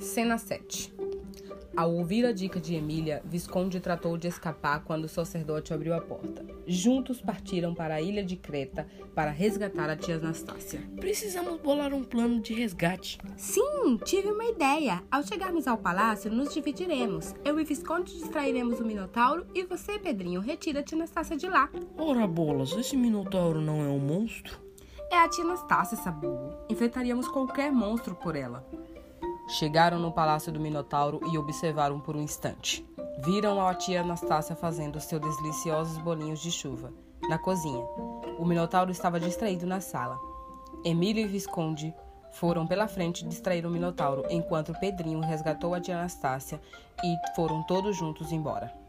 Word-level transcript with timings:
Cena 0.00 0.38
7 0.38 0.94
Ao 1.76 1.92
ouvir 1.92 2.24
a 2.24 2.32
dica 2.32 2.58
de 2.58 2.74
Emília, 2.74 3.20
Visconde 3.22 3.80
tratou 3.80 4.16
de 4.16 4.28
escapar 4.28 4.82
quando 4.82 5.04
o 5.04 5.08
sacerdote 5.08 5.74
abriu 5.74 5.92
a 5.92 6.00
porta. 6.00 6.42
Juntos 6.66 7.20
partiram 7.20 7.74
para 7.74 7.96
a 7.96 8.00
ilha 8.00 8.24
de 8.24 8.34
Creta 8.34 8.88
para 9.14 9.30
resgatar 9.30 9.90
a 9.90 9.96
tia 9.96 10.16
Anastácia. 10.16 10.80
Precisamos 10.96 11.60
bolar 11.60 11.92
um 11.92 12.02
plano 12.02 12.40
de 12.40 12.54
resgate. 12.54 13.18
Sim, 13.36 13.98
tive 14.02 14.28
uma 14.28 14.46
ideia. 14.46 15.02
Ao 15.10 15.22
chegarmos 15.22 15.68
ao 15.68 15.76
palácio, 15.76 16.32
nos 16.32 16.54
dividiremos. 16.54 17.34
Eu 17.44 17.60
e 17.60 17.64
Visconde 17.64 18.14
distrairemos 18.14 18.80
o 18.80 18.84
Minotauro 18.86 19.46
e 19.54 19.64
você, 19.64 19.98
Pedrinho, 19.98 20.40
retira 20.40 20.80
a 20.80 20.82
tia 20.82 20.96
Anastácia 20.96 21.36
de 21.36 21.46
lá. 21.46 21.68
Ora 21.98 22.26
bolas, 22.26 22.72
esse 22.72 22.96
minotauro 22.96 23.60
não 23.60 23.82
é 23.82 23.88
um 23.88 23.98
monstro? 23.98 24.58
É 25.12 25.18
a 25.18 25.28
tia 25.28 25.44
Anastácia, 25.44 25.98
Sabugo. 25.98 26.54
Enfrentaríamos 26.70 27.28
qualquer 27.28 27.70
monstro 27.70 28.14
por 28.14 28.34
ela. 28.34 28.66
Chegaram 29.50 29.98
no 29.98 30.12
palácio 30.12 30.52
do 30.52 30.60
Minotauro 30.60 31.20
e 31.32 31.36
observaram 31.36 31.98
por 31.98 32.14
um 32.14 32.22
instante. 32.22 32.86
Viram 33.24 33.60
a 33.60 33.74
tia 33.74 34.00
Anastácia 34.00 34.54
fazendo 34.54 35.00
seus 35.00 35.20
deliciosos 35.20 35.98
bolinhos 35.98 36.40
de 36.40 36.52
chuva 36.52 36.92
na 37.28 37.36
cozinha. 37.36 37.84
O 38.38 38.44
Minotauro 38.44 38.92
estava 38.92 39.18
distraído 39.18 39.66
na 39.66 39.80
sala. 39.80 40.20
Emílio 40.84 41.24
e 41.24 41.26
Visconde 41.26 41.92
foram 42.34 42.64
pela 42.64 42.86
frente 42.86 43.26
distrair 43.26 43.66
o 43.66 43.70
Minotauro, 43.70 44.24
enquanto 44.30 44.78
Pedrinho 44.78 45.20
resgatou 45.20 45.74
a 45.74 45.80
tia 45.80 45.98
Anastácia 45.98 46.60
e 47.02 47.34
foram 47.34 47.64
todos 47.64 47.96
juntos 47.96 48.30
embora. 48.30 48.79